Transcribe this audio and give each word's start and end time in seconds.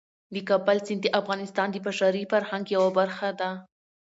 د 0.33 0.35
کابل 0.49 0.77
سیند 0.85 1.01
د 1.03 1.07
افغانستان 1.19 1.67
د 1.71 1.75
بشري 1.85 2.23
فرهنګ 2.31 2.65
یوه 2.75 2.89
برخه 2.99 3.29
ده. 3.39 3.51